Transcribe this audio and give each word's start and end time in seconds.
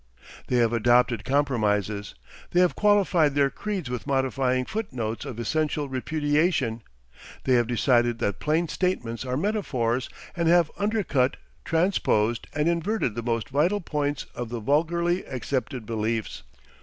They 0.47 0.55
have 0.55 0.73
adopted 0.73 1.23
compromises, 1.23 2.15
they 2.49 2.59
have 2.59 2.75
qualified 2.75 3.35
their 3.35 3.51
creeds 3.51 3.87
with 3.87 4.07
modifying 4.07 4.65
footnotes 4.65 5.25
of 5.25 5.37
essential 5.37 5.87
repudiation; 5.89 6.81
they 7.43 7.53
have 7.53 7.67
decided 7.67 8.17
that 8.17 8.39
plain 8.39 8.67
statements 8.67 9.23
are 9.25 9.37
metaphors 9.37 10.09
and 10.35 10.47
have 10.47 10.71
undercut, 10.75 11.37
transposed, 11.63 12.47
and 12.55 12.67
inverted 12.67 13.13
the 13.13 13.21
most 13.21 13.49
vital 13.49 13.79
points 13.79 14.25
of 14.33 14.49
the 14.49 14.59
vulgarly 14.59 15.23
accepted 15.25 15.85
beliefs. 15.85 16.41